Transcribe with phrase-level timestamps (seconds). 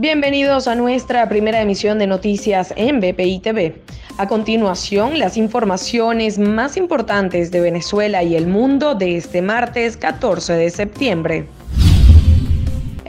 [0.00, 3.82] Bienvenidos a nuestra primera emisión de noticias en BPI TV.
[4.16, 10.54] A continuación, las informaciones más importantes de Venezuela y el mundo de este martes 14
[10.54, 11.48] de septiembre.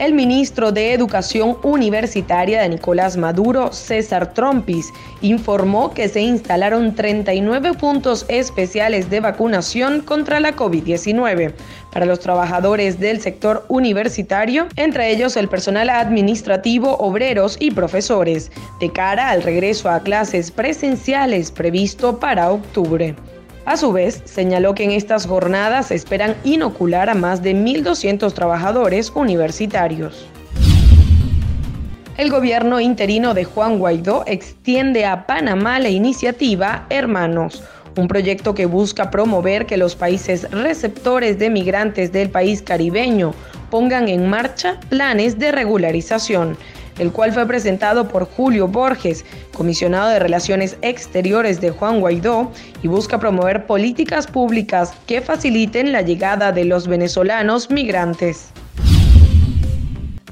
[0.02, 7.74] El ministro de Educación Universitaria de Nicolás Maduro, César Trompis, informó que se instalaron 39
[7.74, 11.54] puntos especiales de vacunación contra la COVID-19
[11.92, 18.50] para los trabajadores del sector universitario, entre ellos el personal administrativo, obreros y profesores,
[18.80, 23.14] de cara al regreso a clases presenciales previsto para octubre.
[23.64, 29.12] A su vez, señaló que en estas jornadas esperan inocular a más de 1.200 trabajadores
[29.14, 30.26] universitarios.
[32.16, 37.62] El gobierno interino de Juan Guaidó extiende a Panamá la iniciativa Hermanos,
[37.96, 43.32] un proyecto que busca promover que los países receptores de migrantes del país caribeño
[43.70, 46.56] pongan en marcha planes de regularización
[46.98, 52.50] el cual fue presentado por Julio Borges, comisionado de Relaciones Exteriores de Juan Guaidó,
[52.82, 58.52] y busca promover políticas públicas que faciliten la llegada de los venezolanos migrantes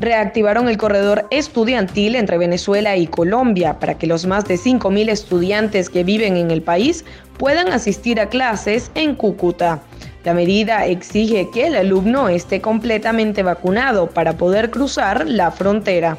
[0.00, 5.90] reactivaron el corredor estudiantil entre Venezuela y Colombia para que los más de 5.000 estudiantes
[5.90, 7.04] que viven en el país
[7.38, 9.82] puedan asistir a clases en Cúcuta.
[10.24, 16.18] La medida exige que el alumno esté completamente vacunado para poder cruzar la frontera.